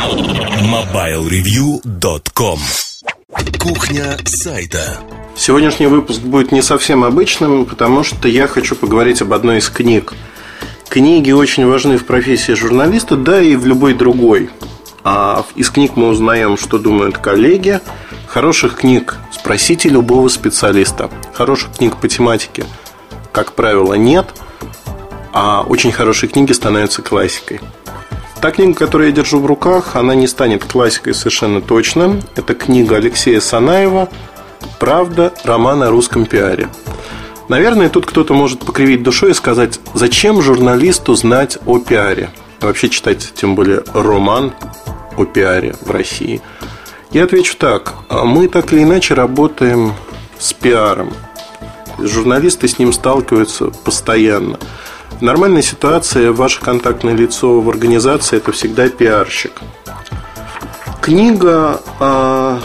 MobileReview.com 0.00 2.58
Кухня 3.58 4.16
сайта 4.24 4.96
Сегодняшний 5.36 5.88
выпуск 5.88 6.22
будет 6.22 6.52
не 6.52 6.62
совсем 6.62 7.04
обычным, 7.04 7.66
потому 7.66 8.02
что 8.02 8.26
я 8.26 8.48
хочу 8.48 8.76
поговорить 8.76 9.20
об 9.20 9.34
одной 9.34 9.58
из 9.58 9.68
книг. 9.68 10.14
Книги 10.88 11.32
очень 11.32 11.66
важны 11.66 11.98
в 11.98 12.06
профессии 12.06 12.52
журналиста, 12.52 13.16
да 13.16 13.42
и 13.42 13.56
в 13.56 13.66
любой 13.66 13.92
другой. 13.92 14.48
А 15.04 15.44
из 15.54 15.68
книг 15.68 15.96
мы 15.96 16.08
узнаем, 16.08 16.56
что 16.56 16.78
думают 16.78 17.18
коллеги. 17.18 17.80
Хороших 18.26 18.76
книг 18.76 19.18
спросите 19.30 19.90
любого 19.90 20.28
специалиста. 20.28 21.10
Хороших 21.34 21.76
книг 21.76 21.98
по 21.98 22.08
тематике, 22.08 22.64
как 23.32 23.52
правило, 23.52 23.92
нет. 23.92 24.28
А 25.34 25.60
очень 25.60 25.92
хорошие 25.92 26.30
книги 26.30 26.52
становятся 26.52 27.02
классикой. 27.02 27.60
Та 28.40 28.50
книга, 28.52 28.72
которую 28.72 29.10
я 29.10 29.14
держу 29.14 29.38
в 29.38 29.44
руках, 29.44 29.96
она 29.96 30.14
не 30.14 30.26
станет 30.26 30.64
классикой 30.64 31.12
совершенно 31.12 31.60
точно. 31.60 32.22
Это 32.36 32.54
книга 32.54 32.96
Алексея 32.96 33.38
Санаева 33.38 34.08
«Правда. 34.78 35.34
Роман 35.44 35.82
о 35.82 35.90
русском 35.90 36.24
пиаре». 36.24 36.70
Наверное, 37.48 37.90
тут 37.90 38.06
кто-то 38.06 38.32
может 38.32 38.60
покривить 38.60 39.02
душой 39.02 39.32
и 39.32 39.34
сказать, 39.34 39.78
зачем 39.92 40.40
журналисту 40.40 41.14
знать 41.16 41.58
о 41.66 41.78
пиаре? 41.80 42.30
Вообще 42.60 42.88
читать, 42.88 43.32
тем 43.34 43.54
более, 43.54 43.82
роман 43.92 44.54
о 45.18 45.26
пиаре 45.26 45.74
в 45.82 45.90
России. 45.90 46.40
Я 47.10 47.24
отвечу 47.24 47.56
так. 47.58 47.94
Мы 48.08 48.48
так 48.48 48.72
или 48.72 48.84
иначе 48.84 49.12
работаем 49.12 49.92
с 50.38 50.54
пиаром. 50.54 51.12
Журналисты 51.98 52.68
с 52.68 52.78
ним 52.78 52.94
сталкиваются 52.94 53.66
постоянно. 53.84 54.58
В 55.20 55.22
нормальной 55.22 55.62
ситуации 55.62 56.28
ваше 56.28 56.62
контактное 56.62 57.14
лицо 57.14 57.60
в 57.60 57.68
организации 57.68 58.38
это 58.38 58.52
всегда 58.52 58.88
пиарщик. 58.88 59.52
Книга 61.02 61.82
а, 61.98 62.58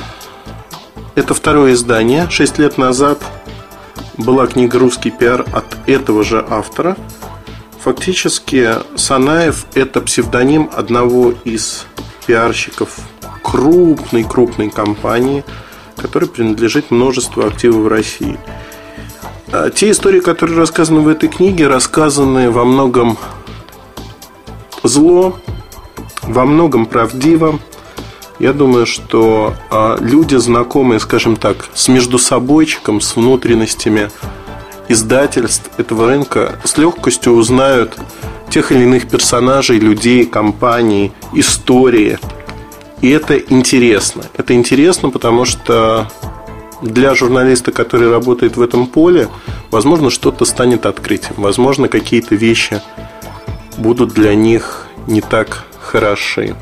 это 1.15 1.33
второе 1.33 1.73
издание. 1.73 2.29
Шесть 2.29 2.57
лет 2.57 2.77
назад 2.77 3.21
была 4.15 4.47
книга 4.47 4.79
«Русский 4.79 5.11
пиар» 5.11 5.45
от 5.51 5.65
этого 5.85 6.23
же 6.23 6.45
автора. 6.49 6.95
Фактически 7.83 8.69
Санаев– 8.95 9.65
это 9.73 9.99
псевдоним 9.99 10.69
одного 10.73 11.33
из 11.43 11.85
пиарщиков 12.25 12.99
крупной-крупной 13.43 14.69
компании, 14.69 15.43
которой 15.97 16.29
принадлежит 16.29 16.89
множество 16.89 17.47
активов 17.47 17.83
в 17.83 17.87
России. 17.89 18.39
А 19.51 19.69
те 19.69 19.91
истории, 19.91 20.19
которые 20.19 20.57
рассказаны 20.57 21.01
в 21.01 21.07
этой 21.07 21.29
книге, 21.29 21.67
рассказаны 21.67 22.49
во 22.51 22.65
многом 22.65 23.17
зло, 24.83 25.37
во 26.23 26.45
многом 26.45 26.85
правдиво. 26.85 27.59
Я 28.39 28.51
думаю, 28.53 28.85
что 28.85 29.53
а, 29.69 29.97
люди, 29.99 30.35
знакомые, 30.35 30.99
скажем 30.99 31.37
так, 31.37 31.69
с 31.73 31.87
междусобойчиком, 31.87 32.99
с 32.99 33.15
внутренностями 33.15 34.09
издательств 34.89 35.71
этого 35.77 36.07
рынка, 36.07 36.59
с 36.63 36.77
легкостью 36.77 37.33
узнают 37.33 37.97
тех 38.49 38.71
или 38.71 38.83
иных 38.83 39.07
персонажей, 39.07 39.79
людей, 39.79 40.25
компаний, 40.25 41.11
истории. 41.33 42.19
И 43.01 43.09
это 43.09 43.37
интересно. 43.37 44.23
Это 44.37 44.53
интересно, 44.53 45.09
потому 45.09 45.45
что 45.45 46.09
для 46.81 47.15
журналиста, 47.15 47.71
который 47.71 48.09
работает 48.09 48.57
в 48.57 48.61
этом 48.61 48.87
поле, 48.87 49.29
возможно, 49.71 50.09
что-то 50.09 50.45
станет 50.45 50.85
открытием. 50.85 51.35
Возможно, 51.37 51.87
какие-то 51.87 52.35
вещи 52.35 52.81
будут 53.77 54.13
для 54.13 54.35
них 54.35 54.87
не 55.07 55.21
так 55.21 55.63
хороши. 55.81 56.55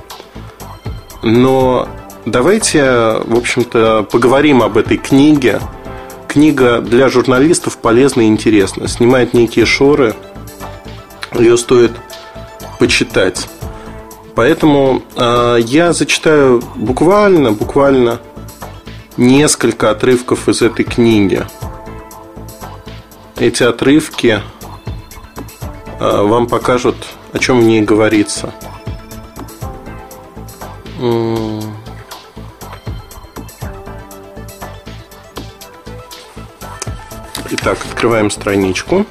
Но 1.21 1.87
давайте, 2.25 2.83
в 3.25 3.37
общем-то, 3.37 4.07
поговорим 4.11 4.61
об 4.61 4.77
этой 4.77 4.97
книге. 4.97 5.61
Книга 6.27 6.81
для 6.81 7.09
журналистов 7.09 7.77
полезна 7.77 8.21
и 8.21 8.27
интересна. 8.27 8.87
Снимает 8.87 9.33
некие 9.33 9.65
шоры. 9.65 10.15
Ее 11.33 11.57
стоит 11.57 11.91
почитать. 12.79 13.47
Поэтому 14.35 15.03
э, 15.15 15.57
я 15.61 15.93
зачитаю 15.93 16.63
буквально, 16.75 17.51
буквально 17.51 18.19
несколько 19.17 19.91
отрывков 19.91 20.49
из 20.49 20.61
этой 20.61 20.85
книги. 20.85 21.45
Эти 23.37 23.63
отрывки 23.63 24.41
э, 25.99 26.21
вам 26.21 26.47
покажут, 26.47 26.95
о 27.31 27.39
чем 27.39 27.59
в 27.59 27.63
ней 27.63 27.81
говорится. 27.81 28.53
Итак, 37.49 37.77
открываем 37.89 38.29
страничку. 38.29 39.05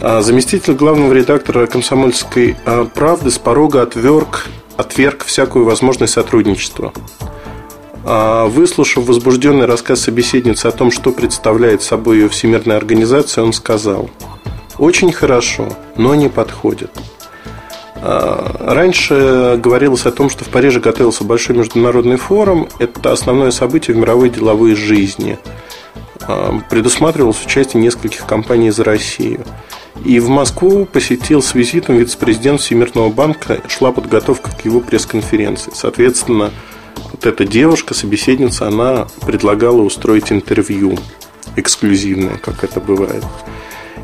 А, 0.00 0.20
заместитель 0.20 0.74
главного 0.74 1.12
редактора 1.12 1.66
«Комсомольской 1.66 2.56
а, 2.64 2.86
правды» 2.86 3.30
с 3.30 3.38
порога 3.38 3.82
отверг, 3.82 4.46
отверг 4.82 5.24
всякую 5.24 5.64
возможность 5.64 6.12
сотрудничества. 6.12 6.92
А, 8.04 8.46
выслушав 8.46 9.06
возбужденный 9.06 9.66
рассказ 9.66 10.00
собеседницы 10.00 10.66
о 10.66 10.72
том, 10.72 10.90
что 10.90 11.12
представляет 11.12 11.82
собой 11.82 12.18
ее 12.18 12.28
всемирная 12.28 12.76
организация, 12.76 13.44
он 13.44 13.52
сказал 13.52 14.10
«Очень 14.78 15.12
хорошо, 15.12 15.68
но 15.96 16.14
не 16.14 16.28
подходит». 16.28 16.90
А, 17.96 18.56
раньше 18.58 19.60
говорилось 19.62 20.06
о 20.06 20.10
том, 20.10 20.28
что 20.28 20.44
в 20.44 20.48
Париже 20.48 20.80
готовился 20.80 21.22
большой 21.22 21.56
международный 21.56 22.16
форум. 22.16 22.68
Это 22.80 23.12
основное 23.12 23.52
событие 23.52 23.96
в 23.96 24.00
мировой 24.00 24.28
деловой 24.28 24.74
жизни. 24.74 25.38
А, 26.22 26.58
предусматривалось 26.68 27.44
участие 27.44 27.80
нескольких 27.80 28.26
компаний 28.26 28.68
из 28.68 28.80
России. 28.80 29.38
И 30.04 30.18
в 30.20 30.28
Москву 30.28 30.86
посетил 30.86 31.42
с 31.42 31.54
визитом 31.54 31.96
вице-президент 31.96 32.60
Всемирного 32.60 33.10
банка. 33.10 33.60
Шла 33.68 33.92
подготовка 33.92 34.50
к 34.50 34.64
его 34.64 34.80
пресс-конференции. 34.80 35.72
Соответственно, 35.74 36.50
вот 37.12 37.26
эта 37.26 37.44
девушка, 37.44 37.94
собеседница, 37.94 38.66
она 38.66 39.06
предлагала 39.26 39.82
устроить 39.82 40.32
интервью 40.32 40.98
эксклюзивное, 41.56 42.38
как 42.38 42.64
это 42.64 42.80
бывает. 42.80 43.24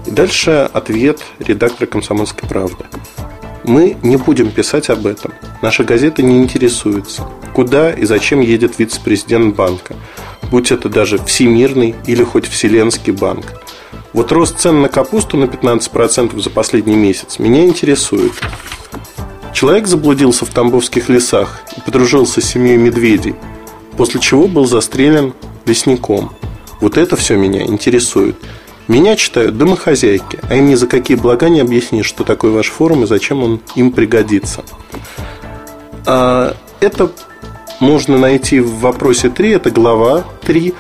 И 0.07 0.11
дальше 0.11 0.71
ответ 0.73 1.21
редактора 1.39 1.87
«Комсомольской 1.87 2.49
правды». 2.49 2.85
Мы 3.65 3.97
не 4.03 4.17
будем 4.17 4.51
писать 4.51 4.89
об 4.89 5.07
этом. 5.07 5.33
Наша 5.61 5.85
газета 5.85 6.23
не 6.23 6.39
интересуется, 6.39 7.29
куда 7.53 7.93
и 7.93 8.05
зачем 8.05 8.41
едет 8.41 8.79
вице-президент 8.79 9.57
банка, 9.57 9.95
будь 10.51 10.71
это 10.71 10.89
даже 10.89 11.19
Всемирный 11.19 11.95
или 12.07 12.23
хоть 12.23 12.47
Вселенский 12.47 13.13
банк. 13.13 13.45
Вот 14.13 14.33
рост 14.33 14.59
цен 14.59 14.81
на 14.81 14.89
капусту 14.89 15.37
на 15.37 15.45
15% 15.45 16.41
за 16.41 16.51
последний 16.51 16.97
месяц 16.97 17.39
меня 17.39 17.65
интересует. 17.65 18.33
Человек 19.53 19.87
заблудился 19.87 20.45
в 20.45 20.51
Тамбовских 20.51 21.09
лесах 21.09 21.61
и 21.77 21.81
подружился 21.81 22.41
с 22.41 22.45
семьей 22.45 22.77
медведей, 22.77 23.35
после 23.97 24.21
чего 24.21 24.47
был 24.47 24.67
застрелен 24.67 25.35
лесником. 25.67 26.33
Вот 26.81 26.97
это 26.97 27.17
все 27.17 27.37
меня 27.37 27.63
интересует. 27.63 28.37
Меня 28.87 29.17
читают 29.17 29.59
домохозяйки, 29.59 30.39
а 30.49 30.55
им 30.55 30.69
ни 30.69 30.75
за 30.75 30.87
какие 30.87 31.17
блага 31.17 31.51
не 31.51 31.61
объяснишь, 31.61 32.07
что 32.07 32.25
такое 32.25 32.53
ваш 32.53 32.69
форум 32.69 33.05
и 33.05 33.07
зачем 33.07 33.43
он 33.43 33.61
им 33.75 33.93
пригодится. 33.93 34.65
А, 36.07 36.57
это 36.81 37.13
можно 37.81 38.17
найти 38.17 38.61
в 38.61 38.79
вопросе 38.79 39.29
3, 39.29 39.51
это 39.51 39.71
глава 39.71 40.25
3, 40.47 40.73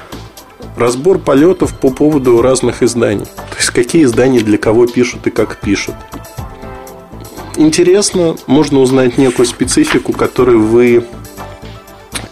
разбор 0.78 1.19
полетов 1.19 1.78
по 1.78 1.91
поводу 1.91 2.41
разных 2.41 2.83
изданий. 2.83 3.25
То 3.25 3.56
есть, 3.56 3.71
какие 3.71 4.05
издания 4.05 4.41
для 4.41 4.59
кого 4.59 4.87
пишут 4.87 5.27
и 5.27 5.31
как 5.31 5.56
пишут. 5.56 5.94
Интересно, 7.56 8.37
можно 8.47 8.78
узнать 8.78 9.19
некую 9.19 9.47
специфику, 9.47 10.12
которую 10.12 10.62
вы 10.62 11.05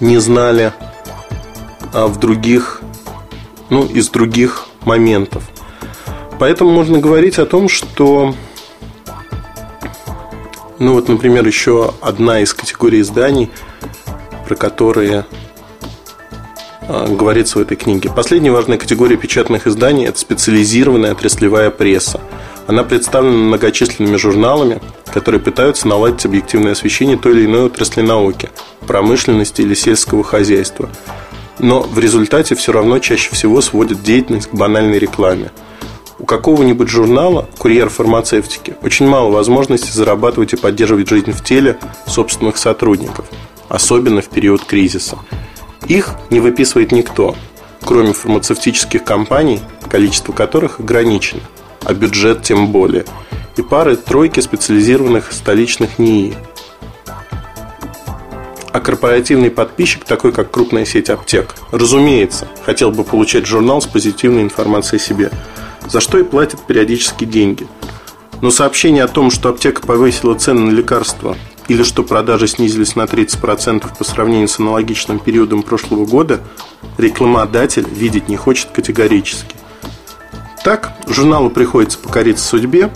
не 0.00 0.18
знали 0.18 0.72
а 1.92 2.06
в 2.06 2.18
других, 2.18 2.82
ну, 3.70 3.84
из 3.84 4.08
других 4.10 4.66
моментов. 4.84 5.42
Поэтому 6.38 6.70
можно 6.70 6.98
говорить 6.98 7.38
о 7.38 7.46
том, 7.46 7.68
что 7.68 8.34
ну 10.78 10.92
вот, 10.92 11.08
например, 11.08 11.46
еще 11.46 11.94
одна 12.02 12.40
из 12.40 12.52
категорий 12.52 13.00
изданий, 13.00 13.50
про 14.46 14.56
которые 14.56 15.24
говорится 16.88 17.58
в 17.58 17.62
этой 17.62 17.76
книге. 17.76 18.10
Последняя 18.14 18.50
важная 18.50 18.78
категория 18.78 19.16
печатных 19.16 19.66
изданий– 19.66 20.06
это 20.08 20.18
специализированная 20.18 21.12
отраслевая 21.12 21.70
пресса. 21.70 22.20
Она 22.66 22.82
представлена 22.84 23.36
многочисленными 23.36 24.16
журналами, 24.16 24.80
которые 25.12 25.40
пытаются 25.40 25.88
наладить 25.88 26.24
объективное 26.24 26.72
освещение 26.72 27.16
той 27.16 27.32
или 27.32 27.46
иной 27.46 27.64
отрасли 27.66 28.02
науки, 28.02 28.50
промышленности 28.86 29.62
или 29.62 29.74
сельского 29.74 30.24
хозяйства. 30.24 30.88
Но 31.58 31.82
в 31.82 31.98
результате 31.98 32.54
все 32.54 32.72
равно 32.72 32.98
чаще 32.98 33.30
всего 33.34 33.60
сводят 33.60 34.02
деятельность 34.02 34.50
к 34.50 34.54
банальной 34.54 34.98
рекламе– 34.98 35.50
у 36.18 36.24
какого-нибудь 36.24 36.88
журнала 36.88 37.46
«Курьер 37.58 37.90
фармацевтики» 37.90 38.74
очень 38.82 39.06
мало 39.06 39.30
возможностей 39.30 39.92
зарабатывать 39.92 40.54
и 40.54 40.56
поддерживать 40.56 41.08
жизнь 41.10 41.32
в 41.32 41.44
теле 41.44 41.78
собственных 42.06 42.56
сотрудников, 42.56 43.26
особенно 43.68 44.22
в 44.22 44.28
период 44.28 44.64
кризиса. 44.64 45.18
Их 45.88 46.10
не 46.30 46.40
выписывает 46.40 46.90
никто, 46.92 47.36
кроме 47.82 48.12
фармацевтических 48.12 49.04
компаний, 49.04 49.60
количество 49.88 50.32
которых 50.32 50.80
ограничено, 50.80 51.42
а 51.84 51.94
бюджет 51.94 52.42
тем 52.42 52.72
более, 52.72 53.04
и 53.56 53.62
пары-тройки 53.62 54.40
специализированных 54.40 55.32
столичных 55.32 55.98
НИИ. 55.98 56.34
А 58.72 58.80
корпоративный 58.80 59.50
подписчик, 59.50 60.04
такой 60.04 60.32
как 60.32 60.50
крупная 60.50 60.84
сеть 60.84 61.08
аптек, 61.08 61.54
разумеется, 61.70 62.46
хотел 62.64 62.90
бы 62.90 63.04
получать 63.04 63.46
журнал 63.46 63.80
с 63.80 63.86
позитивной 63.86 64.42
информацией 64.42 65.00
о 65.00 65.04
себе, 65.04 65.30
за 65.88 66.00
что 66.00 66.18
и 66.18 66.24
платит 66.24 66.60
периодически 66.66 67.24
деньги. 67.24 67.66
Но 68.42 68.50
сообщение 68.50 69.04
о 69.04 69.08
том, 69.08 69.30
что 69.30 69.48
аптека 69.48 69.80
повысила 69.80 70.34
цены 70.34 70.60
на 70.60 70.70
лекарства 70.70 71.36
или 71.68 71.82
что 71.82 72.02
продажи 72.02 72.46
снизились 72.46 72.96
на 72.96 73.02
30% 73.02 73.96
по 73.96 74.04
сравнению 74.04 74.48
с 74.48 74.58
аналогичным 74.58 75.18
периодом 75.18 75.62
прошлого 75.62 76.06
года, 76.06 76.40
рекламодатель 76.98 77.86
видеть 77.88 78.28
не 78.28 78.36
хочет 78.36 78.70
категорически. 78.70 79.56
Так, 80.62 80.92
журналу 81.06 81.50
приходится 81.50 81.98
покориться 81.98 82.44
судьбе 82.44 82.90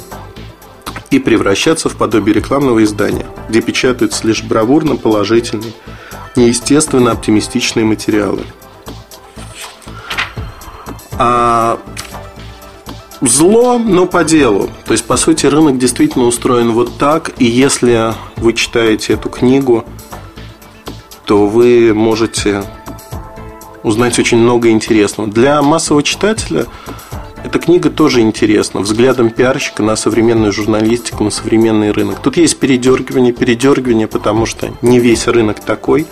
и 1.11 1.19
превращаться 1.19 1.89
в 1.89 1.97
подобие 1.97 2.35
рекламного 2.35 2.83
издания, 2.85 3.27
где 3.49 3.61
печатаются 3.61 4.27
лишь 4.27 4.43
бравурно 4.43 4.97
положительные, 4.97 5.73
неестественно 6.37 7.13
оптимистичные 7.13 7.85
материалы. 7.85 8.43
А 11.13 11.79
зло, 13.21 13.79
но 13.79 14.07
по 14.07 14.25
делу. 14.25 14.71
То 14.85 14.93
есть, 14.93 15.05
по 15.05 15.17
сути, 15.17 15.47
рынок 15.47 15.79
действительно 15.79 16.25
устроен 16.25 16.73
вот 16.73 16.97
так. 16.99 17.33
И 17.39 17.45
если 17.45 18.15
вы 18.37 18.53
читаете 18.55 19.15
эту 19.15 19.29
книгу, 19.29 19.85
то 21.25 21.47
вы 21.47 21.93
можете 21.95 22.65
узнать 23.83 24.19
очень 24.19 24.39
много 24.39 24.71
интересного. 24.71 25.29
Для 25.29 25.63
массового 25.63 26.03
читателя 26.03 26.67
эта 27.45 27.59
книга 27.59 27.91
тоже 27.91 28.21
интересна. 28.21 28.81
Взглядом 28.81 29.31
пиарщика 29.31 29.83
на 29.83 29.97
современную 29.97 30.53
журналистику, 30.53 31.25
на 31.25 31.31
современный 31.31 31.91
рынок. 31.91 32.21
Тут 32.21 32.37
есть 32.37 32.59
передергивание, 32.59 33.33
передергивание, 33.33 34.09
потому 34.09 34.47
что 34.47 34.71
не 34.83 34.99
весь 34.99 35.27
рынок 35.27 35.61
такой. 35.61 36.07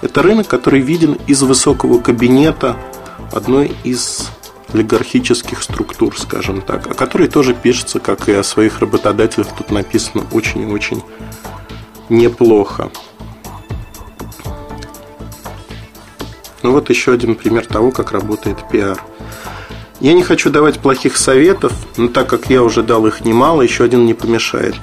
Это 0.00 0.22
рынок, 0.22 0.48
который 0.48 0.80
виден 0.80 1.18
из 1.26 1.42
высокого 1.42 2.00
кабинета 2.00 2.76
одной 3.32 3.72
из 3.84 4.30
олигархических 4.72 5.62
структур, 5.62 6.18
скажем 6.18 6.60
так, 6.60 6.86
о 6.86 6.94
которой 6.94 7.28
тоже 7.28 7.54
пишется, 7.54 8.00
как 8.00 8.28
и 8.28 8.32
о 8.32 8.42
своих 8.42 8.80
работодателях, 8.80 9.48
тут 9.56 9.70
написано 9.70 10.24
очень 10.32 10.62
и 10.62 10.72
очень 10.72 11.02
неплохо. 12.08 12.90
Ну 16.62 16.72
вот 16.72 16.90
еще 16.90 17.12
один 17.12 17.34
пример 17.34 17.66
того, 17.66 17.90
как 17.90 18.12
работает 18.12 18.68
пиар. 18.70 19.02
Я 20.00 20.14
не 20.14 20.22
хочу 20.22 20.50
давать 20.50 20.80
плохих 20.80 21.16
советов, 21.16 21.72
но 21.96 22.08
так 22.08 22.28
как 22.28 22.50
я 22.50 22.62
уже 22.62 22.82
дал 22.82 23.06
их 23.06 23.24
немало, 23.24 23.62
еще 23.62 23.84
один 23.84 24.04
не 24.06 24.14
помешает. 24.14 24.74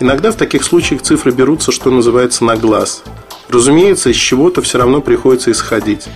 Иногда 0.00 0.30
в 0.30 0.36
таких 0.36 0.62
случаях 0.62 1.02
цифры 1.02 1.32
берутся, 1.32 1.72
что 1.72 1.90
называется, 1.90 2.44
на 2.44 2.56
глаз. 2.56 3.02
Разумеется, 3.48 4.10
из 4.10 4.16
чего-то 4.16 4.62
все 4.62 4.78
равно 4.78 5.00
приходится 5.00 5.50
исходить. 5.50 6.06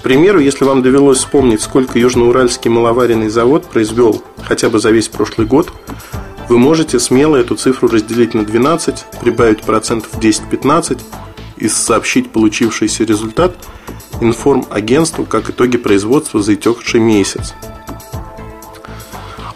К 0.00 0.02
примеру, 0.02 0.40
если 0.40 0.64
вам 0.64 0.82
довелось 0.82 1.18
вспомнить, 1.18 1.60
сколько 1.60 1.98
Южноуральский 1.98 2.70
маловаренный 2.70 3.28
завод 3.28 3.66
произвел 3.66 4.22
хотя 4.42 4.70
бы 4.70 4.78
за 4.78 4.90
весь 4.92 5.08
прошлый 5.08 5.46
год, 5.46 5.70
вы 6.48 6.56
можете 6.58 6.98
смело 6.98 7.36
эту 7.36 7.54
цифру 7.54 7.86
разделить 7.86 8.32
на 8.32 8.46
12, 8.46 9.04
прибавить 9.20 9.60
процентов 9.60 10.14
10-15 10.14 11.02
и 11.58 11.68
сообщить 11.68 12.30
получившийся 12.30 13.04
результат 13.04 13.54
информагентству 14.22 15.26
как 15.26 15.50
итоги 15.50 15.76
производства 15.76 16.40
за 16.40 16.54
истекший 16.54 17.00
месяц. 17.00 17.52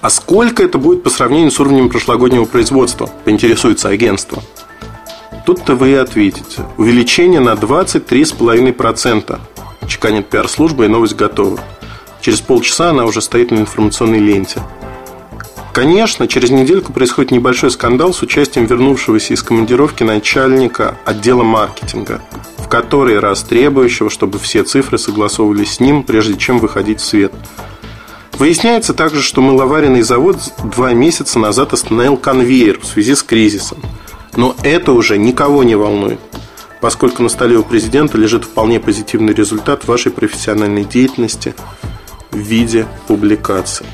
А 0.03 0.11
сколько 0.11 0.63
это 0.63 0.77
будет 0.77 1.03
по 1.03 1.09
сравнению 1.09 1.53
с 1.53 1.59
уровнем 1.59 1.89
прошлогоднего 1.89 2.45
производства, 2.45 3.09
поинтересуется 3.25 3.89
агентство. 3.89 4.43
Тут-то 5.47 5.75
вы 5.75 5.93
и 5.93 5.95
ответите. 5.95 6.67
Увеличение 6.77 7.41
на 7.41 7.55
23,5%. 7.55 9.41
Чеканит 9.89 10.29
пиар-служба 10.29 10.85
и 10.85 10.89
новость 10.89 11.17
готова. 11.17 11.61
Через 12.21 12.41
полчаса 12.41 12.91
она 12.91 13.05
уже 13.05 13.21
стоит 13.21 13.51
на 13.51 13.59
информационной 13.59 14.19
ленте. 14.19 14.63
Конечно, 15.75 16.29
через 16.29 16.51
недельку 16.51 16.93
происходит 16.93 17.33
небольшой 17.33 17.71
скандал 17.71 18.15
с 18.15 18.23
участием 18.23 18.67
вернувшегося 18.67 19.35
из 19.35 19.43
командировки 19.43 20.05
начальника 20.05 20.97
отдела 21.05 21.43
маркетинга, 21.43 22.23
в 22.59 22.69
который 22.69 23.19
раз 23.19 23.43
требующего, 23.43 24.09
чтобы 24.09 24.39
все 24.39 24.63
цифры 24.63 24.99
согласовывались 24.99 25.75
с 25.75 25.81
ним, 25.81 26.05
прежде 26.05 26.37
чем 26.37 26.61
выходить 26.61 27.01
в 27.01 27.05
свет. 27.05 27.33
Выясняется 28.39 28.95
также, 28.95 29.21
что 29.21 29.41
мыловаренный 29.41 30.03
завод 30.03 30.39
два 30.63 30.93
месяца 30.93 31.39
назад 31.39 31.73
остановил 31.73 32.17
конвейер 32.17 32.81
в 32.81 32.87
связи 32.87 33.15
с 33.15 33.23
кризисом. 33.23 33.79
Но 34.37 34.57
это 34.63 34.93
уже 34.93 35.19
никого 35.19 35.63
не 35.65 35.75
волнует 35.75 36.21
поскольку 36.85 37.23
на 37.23 37.31
столе 37.31 37.57
у 37.57 37.63
президента 37.63 38.19
лежит 38.19 38.45
вполне 38.45 38.79
позитивный 38.79 39.33
результат 39.33 39.87
вашей 39.87 40.13
профессиональной 40.13 40.85
деятельности 40.85 41.55
в 42.31 42.37
виде 42.37 42.87
публикаций. 43.07 43.87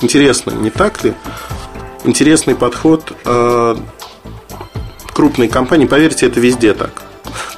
Интересно, 0.00 0.52
не 0.52 0.70
так 0.70 1.04
ли? 1.04 1.12
Интересный 2.04 2.54
подход 2.54 3.12
э, 3.26 3.76
крупной 5.12 5.48
компании. 5.48 5.84
Поверьте, 5.84 6.24
это 6.24 6.40
везде 6.40 6.72
так, 6.72 7.02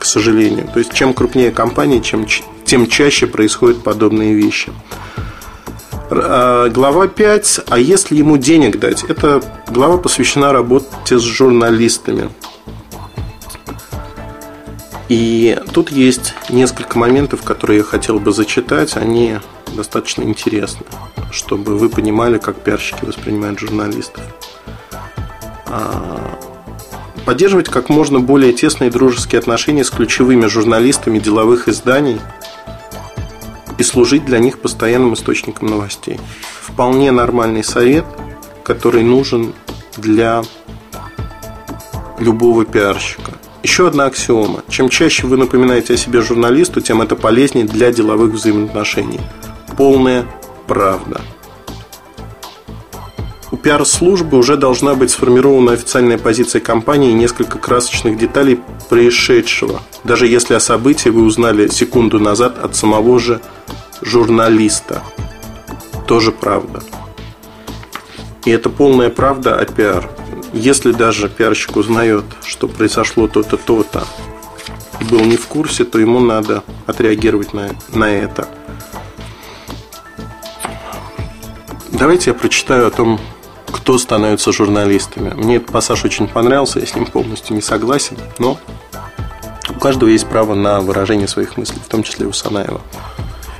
к 0.00 0.04
сожалению. 0.04 0.66
То 0.66 0.80
есть, 0.80 0.92
чем 0.92 1.14
крупнее 1.14 1.52
компания, 1.52 2.00
чем, 2.00 2.26
тем 2.64 2.88
чаще 2.88 3.28
происходят 3.28 3.84
подобные 3.84 4.34
вещи. 4.34 4.72
Э, 6.10 6.68
глава 6.74 7.06
5. 7.06 7.60
А 7.68 7.78
если 7.78 8.16
ему 8.16 8.36
денег 8.36 8.80
дать? 8.80 9.04
Эта 9.04 9.40
глава 9.68 9.96
посвящена 9.96 10.52
работе 10.52 11.20
с 11.20 11.22
журналистами. 11.22 12.30
И 15.08 15.58
тут 15.72 15.90
есть 15.90 16.34
несколько 16.50 16.98
моментов, 16.98 17.42
которые 17.42 17.78
я 17.78 17.84
хотел 17.84 18.20
бы 18.20 18.32
зачитать. 18.32 18.96
Они 18.96 19.38
достаточно 19.74 20.22
интересны, 20.22 20.84
чтобы 21.30 21.78
вы 21.78 21.88
понимали, 21.88 22.38
как 22.38 22.56
пиарщики 22.56 23.04
воспринимают 23.04 23.58
журналистов. 23.58 24.22
А, 25.66 26.38
поддерживать 27.24 27.68
как 27.68 27.88
можно 27.88 28.20
более 28.20 28.52
тесные 28.52 28.90
дружеские 28.90 29.38
отношения 29.38 29.84
с 29.84 29.90
ключевыми 29.90 30.46
журналистами 30.46 31.18
деловых 31.18 31.68
изданий 31.68 32.20
и 33.78 33.82
служить 33.82 34.24
для 34.24 34.38
них 34.38 34.58
постоянным 34.58 35.14
источником 35.14 35.68
новостей. 35.68 36.20
Вполне 36.62 37.12
нормальный 37.12 37.64
совет, 37.64 38.04
который 38.62 39.02
нужен 39.02 39.54
для 39.96 40.42
любого 42.18 42.64
пиарщика. 42.64 43.32
Еще 43.68 43.86
одна 43.86 44.06
аксиома. 44.06 44.62
Чем 44.70 44.88
чаще 44.88 45.26
вы 45.26 45.36
напоминаете 45.36 45.92
о 45.92 45.96
себе 45.98 46.22
журналисту, 46.22 46.80
тем 46.80 47.02
это 47.02 47.16
полезнее 47.16 47.66
для 47.66 47.92
деловых 47.92 48.32
взаимоотношений. 48.32 49.20
Полная 49.76 50.24
правда. 50.66 51.20
У 53.50 53.58
пиар-службы 53.58 54.38
уже 54.38 54.56
должна 54.56 54.94
быть 54.94 55.10
сформирована 55.10 55.72
официальная 55.72 56.16
позиция 56.16 56.62
компании 56.62 57.10
и 57.10 57.14
несколько 57.14 57.58
красочных 57.58 58.16
деталей 58.16 58.58
происшедшего, 58.88 59.82
даже 60.02 60.26
если 60.26 60.54
о 60.54 60.60
событии 60.60 61.10
вы 61.10 61.22
узнали 61.22 61.68
секунду 61.68 62.18
назад 62.18 62.58
от 62.64 62.74
самого 62.74 63.18
же 63.18 63.42
журналиста. 64.00 65.02
Тоже 66.06 66.32
правда. 66.32 66.82
И 68.46 68.50
это 68.50 68.70
полная 68.70 69.10
правда 69.10 69.60
о 69.60 69.66
пиар 69.66 70.08
если 70.58 70.92
даже 70.92 71.28
пиарщик 71.28 71.76
узнает, 71.76 72.24
что 72.44 72.68
произошло 72.68 73.28
то-то, 73.28 73.56
то-то, 73.56 74.06
и 75.00 75.04
был 75.04 75.20
не 75.20 75.36
в 75.36 75.46
курсе, 75.46 75.84
то 75.84 75.98
ему 75.98 76.18
надо 76.18 76.64
отреагировать 76.86 77.52
на, 77.54 77.70
на 77.92 78.10
это. 78.10 78.48
Давайте 81.90 82.30
я 82.30 82.34
прочитаю 82.34 82.86
о 82.86 82.90
том, 82.90 83.20
кто 83.66 83.98
становится 83.98 84.52
журналистами. 84.52 85.30
Мне 85.34 85.56
этот 85.56 85.70
пассаж 85.70 86.04
очень 86.04 86.28
понравился, 86.28 86.80
я 86.80 86.86
с 86.86 86.94
ним 86.94 87.06
полностью 87.06 87.54
не 87.54 87.62
согласен, 87.62 88.16
но 88.38 88.58
у 89.68 89.78
каждого 89.78 90.08
есть 90.08 90.26
право 90.26 90.54
на 90.54 90.80
выражение 90.80 91.28
своих 91.28 91.56
мыслей, 91.56 91.80
в 91.84 91.88
том 91.88 92.02
числе 92.02 92.26
у 92.26 92.32
Санаева. 92.32 92.80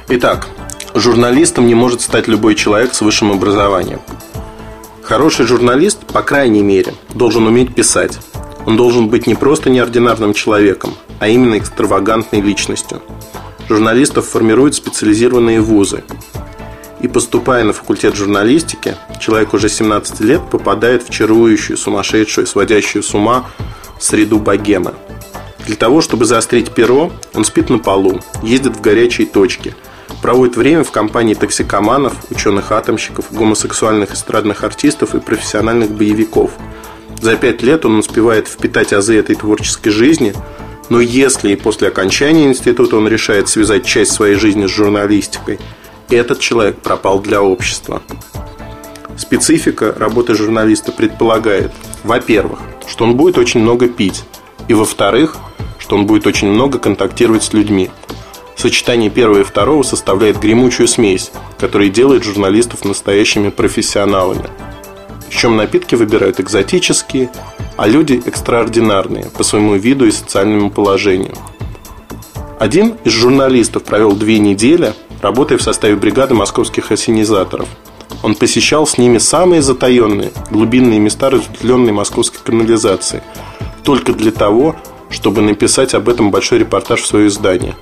Итак, 0.09 0.49
журналистом 0.95 1.67
не 1.67 1.75
может 1.75 2.01
стать 2.01 2.29
любой 2.29 2.55
человек 2.55 2.95
с 2.95 3.01
высшим 3.01 3.31
образованием. 3.31 4.01
Хороший 5.09 5.47
журналист, 5.47 6.05
по 6.05 6.21
крайней 6.21 6.63
мере, 6.63 6.93
должен 7.15 7.47
уметь 7.47 7.75
писать. 7.75 8.19
Он 8.67 8.77
должен 8.77 9.09
быть 9.09 9.27
не 9.27 9.35
просто 9.35 9.71
неординарным 9.71 10.35
человеком, 10.35 10.93
а 11.19 11.29
именно 11.29 11.57
экстравагантной 11.57 12.43
личностью. 12.43 13.01
Журналистов 13.71 14.27
формируют 14.29 14.75
специализированные 14.75 15.63
вузы. 15.63 16.05
И 17.01 17.09
поступая 17.09 17.65
на 17.65 17.73
факультет 17.73 18.17
журналистики, 18.17 18.97
человек 19.19 19.55
уже 19.55 19.71
17 19.71 20.21
лет 20.21 20.43
попадает 20.51 21.03
в 21.05 21.09
чарующую, 21.09 21.79
сумасшедшую, 21.79 22.47
сводящую 22.47 23.03
с 23.03 23.15
ума 23.15 23.47
среду 23.99 24.39
богемы. 24.39 24.93
Для 25.67 25.77
того, 25.77 26.03
чтобы 26.03 26.27
заострить 26.27 26.73
перо, 26.73 27.11
он 27.33 27.47
спит 27.47 27.71
на 27.71 27.79
полу, 27.79 28.21
ездит 28.43 28.77
в 28.77 28.83
горячие 28.83 29.27
точки, 29.27 29.75
проводит 30.23 30.57
время 30.57 30.85
в 30.85 30.91
компании 30.91 31.35
токсикоманов, 31.35 32.15
ученых-атомщиков, 32.31 33.33
гомосексуальных 33.33 34.15
эстрадных 34.15 34.65
артистов 34.65 35.15
и 35.15 35.21
профессиональных 35.21 35.91
боевиков. 35.91 36.51
За 37.21 37.37
пять 37.37 37.63
лет 37.63 37.85
он 37.85 37.99
успевает 37.99 38.49
впитать 38.49 38.93
азы 38.93 39.19
этой 39.19 39.37
творческой 39.37 39.91
жизни, 39.91 40.35
но 40.89 41.01
если 41.01 41.53
и 41.53 41.57
после 41.57 41.89
окончания 41.89 42.47
института 42.47 42.97
он 42.97 43.09
решает 43.09 43.49
связать 43.49 43.85
часть 43.85 44.13
своей 44.13 44.35
жизни 44.35 44.67
с 44.67 44.71
журналистикой– 44.71 45.59
этот 46.11 46.41
человек 46.41 46.79
пропал 46.81 47.21
для 47.21 47.43
общества. 47.43 48.03
Специфика 49.17 49.93
работы 49.93 50.35
журналиста 50.35 50.93
предполагает, 50.93 51.73
во-первых, 52.05 52.61
что 52.87 53.05
он 53.05 53.17
будет 53.17 53.37
очень 53.37 53.61
много 53.61 53.89
пить, 53.89 54.25
и 54.69 54.75
во-вторых, 54.75 55.37
что 55.79 55.97
он 55.97 56.07
будет 56.07 56.27
очень 56.27 56.49
много 56.49 56.79
контактировать 56.79 57.43
с 57.43 57.53
людьми. 57.53 57.91
Сочетание 58.59 59.09
первого 59.09 59.43
и 59.43 59.45
второго 59.45 59.85
составляет 59.85 60.41
гремучую 60.41 60.89
смесь, 60.89 61.31
которая 61.61 61.91
делает 61.91 62.25
журналистов 62.25 62.85
настоящими 62.85 63.51
профессионалами. 63.51 64.51
Причем 65.29 65.57
напитки 65.57 65.95
выбирают 65.95 66.41
экзотические, 66.41 67.31
а 67.77 67.87
люди 67.87 68.21
экстраординарные 68.27 69.27
по 69.27 69.45
своему 69.45 69.77
виду 69.77 70.07
и 70.07 70.11
социальному 70.11 70.73
положению. 70.73 71.37
Один 72.59 72.97
из 73.05 73.13
журналистов 73.13 73.85
провел 73.85 74.15
две 74.15 74.41
недели– 74.41 74.93
работая 75.23 75.57
в 75.57 75.63
составе 75.63 75.95
бригады 75.95 76.35
московских 76.35 76.91
осенизаторов. 76.91 77.69
Он 78.25 78.35
посещал 78.35 78.89
с 78.89 78.99
ними 78.99 79.19
самые 79.19 79.63
затаенные, 79.63 80.33
глубинные 80.51 80.99
места 80.99 81.31
разветвленной 81.31 81.93
московской 81.93 82.41
канализации, 82.43 83.23
только 83.85 84.13
для 84.13 84.33
того, 84.33 84.75
чтобы 85.11 85.43
написать 85.43 85.95
об 85.95 86.09
этом 86.09 86.33
большой 86.33 86.59
репортаж 86.59 87.03
в 87.03 87.07
свое 87.07 87.29
издание. 87.29 87.77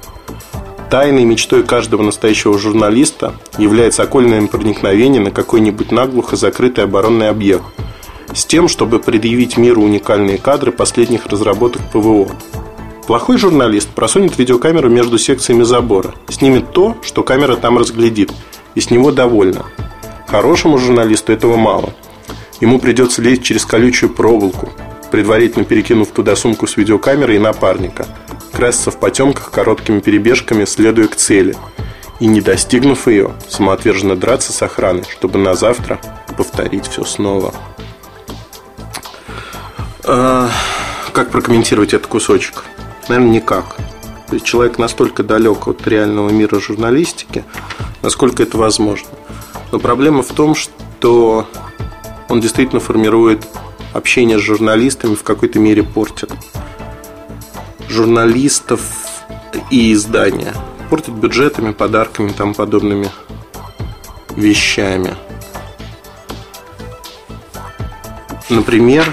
Тайной 0.90 1.24
мечтой 1.24 1.64
каждого 1.64 2.02
настоящего 2.02 2.56
журналиста 2.58 3.34
является 3.58 4.04
окольное 4.04 4.46
проникновение 4.46 5.20
на 5.20 5.32
какой-нибудь 5.32 5.90
наглухо 5.90 6.36
закрытый 6.36 6.84
оборонный 6.84 7.28
объект 7.28 7.64
с 8.32 8.44
тем, 8.44 8.68
чтобы 8.68 9.00
предъявить 9.00 9.56
миру 9.56 9.82
уникальные 9.82 10.38
кадры 10.38 10.70
последних 10.70 11.26
разработок 11.26 11.82
ПВО. 11.90 12.28
Плохой 13.06 13.38
журналист 13.38 13.88
просунет 13.90 14.38
видеокамеру 14.38 14.88
между 14.88 15.18
секциями 15.18 15.62
забора, 15.62 16.14
снимет 16.28 16.72
то, 16.72 16.96
что 17.02 17.22
камера 17.22 17.56
там 17.56 17.78
разглядит, 17.78 18.32
и 18.74 18.80
с 18.80 18.90
него 18.90 19.10
довольна. 19.10 19.64
Хорошему 20.28 20.78
журналисту 20.78 21.32
этого 21.32 21.56
мало. 21.56 21.94
Ему 22.60 22.78
придется 22.78 23.22
лезть 23.22 23.42
через 23.42 23.64
колючую 23.64 24.10
проволоку, 24.10 24.70
предварительно 25.10 25.64
перекинув 25.64 26.10
туда 26.10 26.36
сумку 26.36 26.66
с 26.66 26.76
видеокамерой 26.76 27.36
и 27.36 27.40
напарника, 27.40 28.06
красться 28.56 28.90
в 28.90 28.98
потемках 28.98 29.50
короткими 29.50 30.00
перебежками, 30.00 30.64
следуя 30.64 31.08
к 31.08 31.16
цели, 31.16 31.54
и, 32.20 32.26
не 32.26 32.40
достигнув 32.40 33.06
ее, 33.06 33.34
самоотверженно 33.50 34.16
драться 34.16 34.54
с 34.54 34.62
охраной, 34.62 35.04
чтобы 35.10 35.38
на 35.38 35.54
завтра 35.54 36.00
повторить 36.38 36.86
все 36.86 37.04
снова. 37.04 37.52
А, 40.04 40.48
как 41.12 41.30
прокомментировать 41.30 41.92
этот 41.92 42.06
кусочек? 42.06 42.64
Наверное, 43.10 43.34
никак. 43.34 43.76
То 44.28 44.34
есть 44.36 44.46
человек 44.46 44.78
настолько 44.78 45.22
далек 45.22 45.68
от 45.68 45.86
реального 45.86 46.30
мира 46.30 46.58
журналистики, 46.58 47.44
насколько 48.00 48.42
это 48.42 48.56
возможно. 48.56 49.10
Но 49.70 49.78
проблема 49.78 50.22
в 50.22 50.32
том, 50.32 50.54
что 50.54 51.46
он 52.30 52.40
действительно 52.40 52.80
формирует 52.80 53.46
общение 53.92 54.38
с 54.38 54.42
журналистами, 54.42 55.14
в 55.14 55.24
какой-то 55.24 55.58
мере 55.58 55.82
портит 55.82 56.32
журналистов 57.88 58.82
и 59.70 59.92
издания. 59.92 60.54
Портит 60.90 61.14
бюджетами, 61.14 61.72
подарками 61.72 62.30
и 62.30 62.32
тому 62.32 62.54
подобными 62.54 63.08
вещами. 64.36 65.14
Например, 68.48 69.12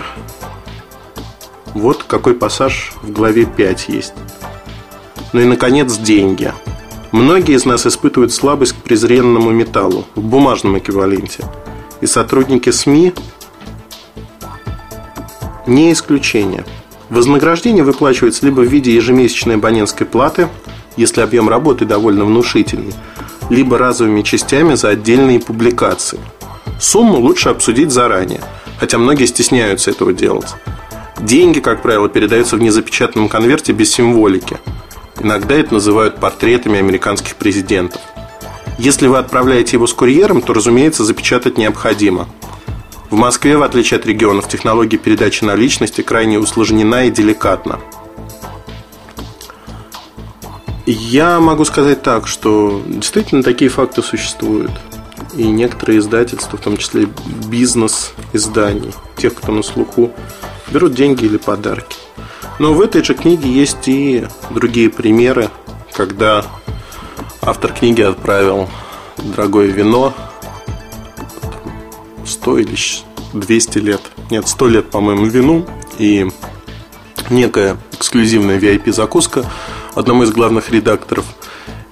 вот 1.74 2.04
какой 2.04 2.36
пассаж 2.36 2.94
в 3.02 3.12
главе 3.12 3.46
5 3.46 3.90
есть. 3.90 4.14
Ну 5.34 5.40
и, 5.40 5.46
наконец, 5.46 5.98
деньги. 5.98 6.54
Многие 7.12 7.56
из 7.56 7.66
нас 7.66 7.88
испытывают 7.88 8.32
слабость 8.32 8.74
к 8.74 8.84
презренному 8.84 9.52
металлу 9.52 10.06
в 10.16 10.22
бумажном 10.22 10.78
эквиваленте. 10.78 11.44
И 12.02 12.06
сотрудники 12.06 12.70
СМИ 12.70 13.14
не 15.66 15.92
исключение. 15.94 16.64
Вознаграждение 17.14 17.84
выплачивается 17.84 18.44
либо 18.44 18.62
в 18.62 18.68
виде 18.68 18.92
ежемесячной 18.92 19.56
абонентской 19.56 20.08
платы, 20.08 20.50
если 20.98 21.22
объем 21.22 21.48
работы 21.48 21.86
довольно 21.86 22.26
внушительный, 22.26 22.92
либо 23.52 23.78
разовыми 23.78 24.24
частями 24.24 24.74
за 24.74 24.90
отдельные 24.90 25.40
публикации. 25.40 26.20
Сумму 26.80 27.20
лучше 27.20 27.50
обсудить 27.50 27.92
заранее, 27.92 28.42
хотя 28.80 28.98
многие 28.98 29.28
стесняются 29.28 29.92
этого 29.92 30.12
делать. 30.12 30.56
Деньги, 31.20 31.60
как 31.60 31.84
правило, 31.84 32.10
передаются 32.10 32.56
в 32.56 32.62
незапечатанном 32.62 33.30
конверте 33.30 33.74
без 33.74 33.92
символики. 33.92 34.58
Иногда 35.22 35.54
это 35.54 35.76
называют 35.76 36.20
портретами 36.20 36.80
американских 36.80 37.36
президентов. 37.36 38.02
Если 38.80 39.06
вы 39.06 39.20
отправляете 39.20 39.78
его 39.78 39.86
с 39.86 39.94
курьером, 39.94 40.42
то, 40.42 40.52
разумеется, 40.56 41.06
запечатать 41.06 41.60
необходимо. 41.60 42.28
В 43.14 43.16
Москве, 43.16 43.56
в 43.58 43.62
отличие 43.62 44.00
от 44.00 44.08
регионов, 44.08 44.48
технология 44.48 44.98
передачи 44.98 45.44
наличности 45.44 46.02
крайне 46.02 46.40
усложнена 46.40 47.06
и 47.06 47.12
деликатна. 47.12 47.80
Я 50.88 51.40
могу 51.40 51.64
сказать 51.64 52.02
так, 52.02 52.26
что 52.26 52.82
действительно 52.88 53.44
такие 53.44 53.70
факты 53.70 54.02
существуют. 54.02 54.72
И 55.36 55.44
некоторые 55.44 56.00
издательства, 56.00 56.58
в 56.58 56.62
том 56.62 56.78
числе 56.78 57.08
бизнес-изданий, 57.50 58.94
тех, 59.16 59.36
кто 59.36 59.52
на 59.52 59.62
слуху, 59.62 60.12
берут 60.72 60.96
деньги 60.96 61.26
или 61.26 61.38
подарки. 61.38 61.98
Но 62.58 62.74
в 62.74 62.82
этой 62.82 63.04
же 63.04 63.14
книге 63.14 63.48
есть 63.48 63.88
и 63.88 64.26
другие 64.50 64.90
примеры, 64.90 65.52
когда 65.94 66.44
автор 67.44 67.74
книги 67.74 68.02
отправил 68.02 68.68
дорогое 69.18 69.68
вино 69.68 70.16
100 72.44 72.58
или 72.60 72.76
200 73.32 73.78
лет, 73.78 74.02
нет, 74.30 74.50
100 74.50 74.68
лет, 74.68 74.90
по-моему, 74.92 75.28
вину 75.28 75.66
и 75.98 76.28
некая 77.30 77.78
эксклюзивная 77.94 78.60
VIP-закуска 78.60 79.46
одному 79.96 80.24
из 80.24 80.32
главных 80.32 80.70
редакторов 80.70 81.24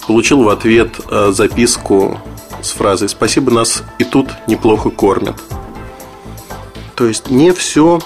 получил 0.06 0.44
в 0.44 0.50
ответ 0.50 1.00
э, 1.10 1.32
записку 1.32 2.20
с 2.62 2.72
фразой 2.72 3.08
«Спасибо, 3.08 3.50
нас 3.50 3.84
и 3.98 4.04
тут 4.04 4.28
неплохо 4.48 4.90
кормят». 4.90 5.42
То 6.96 7.08
есть 7.08 7.30
не 7.30 7.54
все 7.54 8.02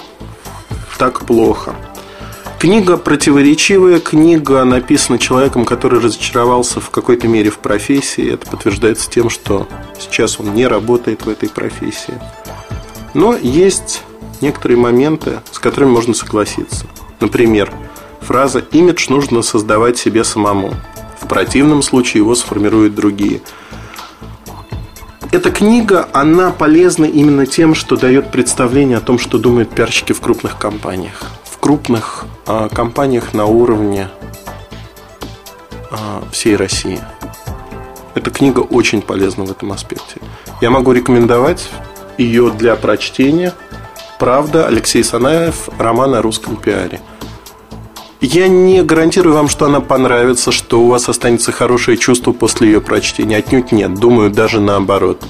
так 0.98 1.26
плохо. 1.26 1.74
Книга 2.58 2.96
противоречивая, 2.96 4.00
книга 4.00 4.64
написана 4.64 5.18
человеком, 5.18 5.66
который 5.66 6.00
разочаровался 6.00 6.80
в 6.80 6.88
какой-то 6.88 7.28
мере 7.28 7.50
в 7.50 7.58
профессии. 7.58 8.32
Это 8.32 8.46
подтверждается 8.50 9.10
тем, 9.10 9.28
что 9.28 9.68
сейчас 9.98 10.40
он 10.40 10.54
не 10.54 10.66
работает 10.66 11.26
в 11.26 11.28
этой 11.28 11.50
профессии. 11.50 12.14
Но 13.12 13.36
есть 13.36 14.02
некоторые 14.40 14.78
моменты, 14.78 15.40
с 15.52 15.58
которыми 15.58 15.90
можно 15.90 16.14
согласиться. 16.14 16.86
Например, 17.20 17.70
фраза 18.22 18.60
«имидж 18.60 19.06
нужно 19.10 19.42
создавать 19.42 19.98
себе 19.98 20.24
самому». 20.24 20.72
В 21.20 21.28
противном 21.28 21.82
случае 21.82 22.22
его 22.22 22.34
сформируют 22.34 22.94
другие– 22.94 23.42
эта 25.32 25.50
книга, 25.50 26.08
она 26.14 26.50
полезна 26.50 27.04
именно 27.04 27.44
тем, 27.44 27.74
что 27.74 27.96
дает 27.96 28.30
представление 28.30 28.96
о 28.96 29.00
том, 29.02 29.18
что 29.18 29.36
думают 29.36 29.68
пиарщики 29.68 30.12
в 30.12 30.20
крупных 30.22 30.56
компаниях. 30.56 31.24
В 31.44 31.58
крупных 31.58 32.24
э, 32.46 32.68
компаниях 32.72 33.34
на 33.34 33.46
уровне 33.46 34.08
э, 35.90 35.96
всей 36.32 36.56
России. 36.56 37.00
Эта 38.14 38.30
книга 38.30 38.60
очень 38.60 39.02
полезна 39.02 39.44
в 39.44 39.50
этом 39.50 39.72
аспекте. 39.72 40.20
Я 40.60 40.70
могу 40.70 40.92
рекомендовать 40.92 41.68
ее 42.18 42.50
для 42.50 42.76
прочтения. 42.76 43.52
Правда, 44.18 44.66
Алексей 44.66 45.04
Санаев, 45.04 45.68
роман 45.78 46.14
о 46.14 46.22
русском 46.22 46.56
пиаре– 46.56 47.00
я 48.20 48.48
не 48.48 48.82
гарантирую 48.82 49.34
вам, 49.34 49.48
что 49.48 49.66
она 49.66 49.80
понравится, 49.80 50.50
что 50.50 50.80
у 50.80 50.88
вас 50.88 51.08
останется 51.08 51.52
хорошее 51.52 51.98
чувство 51.98 52.32
после 52.32 52.68
ее 52.68 52.80
прочтения. 52.80 53.36
Отнюдь 53.36 53.72
нет. 53.72 53.94
Думаю, 53.94 54.30
даже 54.30 54.60
наоборот. 54.60 55.22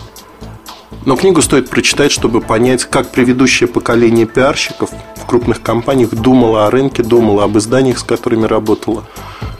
Но 1.04 1.16
книгу 1.16 1.42
стоит 1.42 1.68
прочитать, 1.68 2.12
чтобы 2.12 2.40
понять, 2.40 2.84
как 2.84 3.10
предыдущее 3.10 3.68
поколение 3.68 4.24
пиарщиков 4.24 4.90
крупных 5.26 5.62
компаниях 5.62 6.10
думало 6.14 6.66
о 6.66 6.70
рынке, 6.70 7.02
думало 7.02 7.44
об 7.44 7.58
изданиях, 7.58 7.98
с 7.98 8.02
которыми 8.02 8.46
работало, 8.46 9.04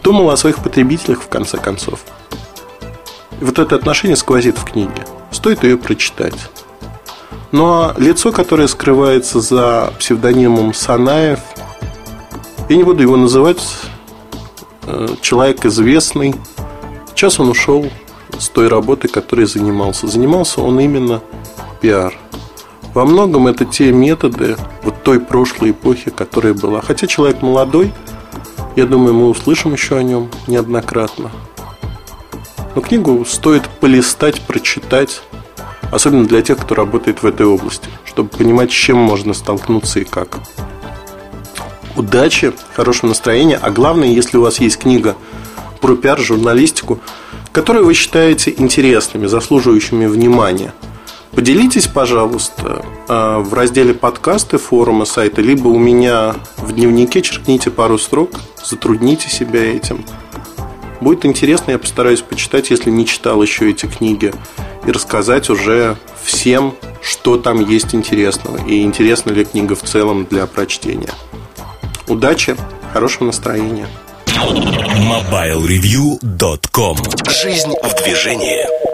думало 0.03 0.33
о 0.33 0.37
своих 0.37 0.59
потребителях, 0.59 1.23
в 1.23 1.29
конце 1.29 1.59
концов. 1.59 2.01
И 3.41 3.45
вот 3.45 3.59
это 3.59 3.77
отношение 3.77 4.17
сквозит 4.17 4.59
в 4.59 4.65
книге. 4.65 5.07
Стоит 5.31 5.65
ее 5.65 5.77
прочитать. 5.77 6.35
Ну 7.53 7.67
а 7.67 7.95
лицо, 7.99 8.33
которое 8.33 8.69
скрывается 8.69 9.41
за 9.41 9.93
псевдонимом 9.99 10.75
Санаев, 10.75 11.41
я 12.69 12.77
не 12.77 12.83
буду 12.83 13.03
его 13.03 13.17
называть, 13.17 13.63
э, 14.87 15.09
человек 15.21 15.65
известный. 15.65 16.35
Сейчас 17.15 17.39
он 17.39 17.49
ушел 17.49 17.87
с 18.39 18.49
той 18.49 18.69
работы, 18.69 19.09
которой 19.09 19.47
занимался. 19.47 20.09
Занимался 20.09 20.61
он 20.61 20.81
именно 20.81 21.21
пиар. 21.81 22.15
Во 22.93 23.05
многом 23.05 23.47
это 23.47 23.65
те 23.65 23.93
методы 23.93 24.57
вот 24.83 24.96
той 25.07 25.21
прошлой 25.21 25.71
эпохи, 25.71 26.11
которая 26.11 26.53
была. 26.53 26.81
Хотя 26.81 27.07
человек 27.07 27.41
молодой, 27.41 27.93
я 28.75 28.87
думаю, 28.87 29.15
мы 29.15 29.29
услышим 29.29 29.73
еще 29.73 29.97
о 29.97 30.03
нем 30.03 30.29
неоднократно. 30.49 31.31
Но 32.75 32.81
книгу 32.81 33.25
стоит 33.25 33.69
полистать, 33.69 34.41
прочитать, 34.41 35.23
особенно 35.93 36.27
для 36.27 36.43
тех, 36.43 36.59
кто 36.59 36.75
работает 36.75 37.23
в 37.23 37.27
этой 37.27 37.47
области, 37.47 37.89
чтобы 38.05 38.31
понимать, 38.31 38.73
с 38.73 38.75
чем 38.75 38.99
можно 38.99 39.33
столкнуться 39.33 40.01
и 40.01 40.05
как. 40.05 40.41
Удачи, 41.95 42.53
хорошего 42.75 43.11
настроения, 43.11 43.61
а 43.63 43.71
главное, 43.71 44.09
если 44.09 44.39
у 44.39 44.41
вас 44.41 44.59
есть 44.59 44.79
книга 44.79 45.15
про 45.81 45.95
пиар, 45.95 46.19
журналистику, 46.19 46.99
которую 47.53 47.87
вы 47.87 47.95
считаете 47.95 48.53
интересными, 48.59 49.27
заслуживающими 49.27 50.07
внимания, 50.07 50.75
поделитесь, 51.33 51.87
пожалуйста, 51.87 52.85
а, 53.09 53.41
в 53.41 53.53
разделе 53.55 53.95
подкасты 53.95 54.59
форума 54.59 55.05
сайта, 55.05 55.43
либо 55.43 55.69
у 55.69 55.79
меня 55.79 56.35
в 56.59 56.73
дневнике 56.73 57.23
черкните 57.23 57.71
пару 57.71 57.99
строк, 57.99 58.31
затрудните 58.65 59.29
себя 59.29 59.65
этим– 59.65 60.05
Будет 61.01 61.25
интересно, 61.27 61.73
я 61.73 61.79
постараюсь 61.79 62.23
почитать, 62.23 62.71
если 62.71 62.91
не 62.91 63.05
читал 63.07 63.43
еще 63.43 63.71
эти 63.71 63.87
книги, 63.87 64.33
и 64.87 64.91
рассказать 64.91 65.49
уже 65.51 65.97
всем, 66.25 66.75
что 67.03 67.37
там 67.37 67.63
есть 67.65 67.95
интересного, 67.95 68.59
и 68.67 68.83
интересна 68.83 69.31
ли 69.33 69.45
книга 69.45 69.77
в 69.77 69.83
целом 69.83 70.27
для 70.27 70.47
прочтения. 70.47 71.11
Удачи, 72.09 72.57
хорошего 72.93 73.27
настроения. 73.27 73.87
MobileReview.com 74.27 76.99
Жизнь 77.29 77.75
в 77.83 77.95
движении 78.03 78.86